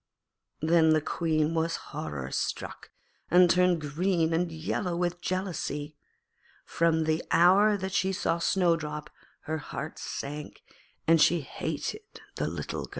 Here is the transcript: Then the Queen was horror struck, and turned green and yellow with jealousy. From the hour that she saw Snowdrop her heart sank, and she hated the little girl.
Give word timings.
Then 0.61 0.93
the 0.93 1.01
Queen 1.01 1.53
was 1.53 1.75
horror 1.75 2.31
struck, 2.31 2.89
and 3.29 3.47
turned 3.47 3.81
green 3.81 4.33
and 4.33 4.51
yellow 4.51 4.95
with 4.97 5.21
jealousy. 5.21 5.95
From 6.65 7.03
the 7.03 7.23
hour 7.29 7.77
that 7.77 7.93
she 7.93 8.11
saw 8.11 8.39
Snowdrop 8.39 9.11
her 9.41 9.59
heart 9.59 9.99
sank, 9.99 10.63
and 11.05 11.21
she 11.21 11.41
hated 11.41 12.01
the 12.35 12.47
little 12.47 12.85
girl. 12.85 12.89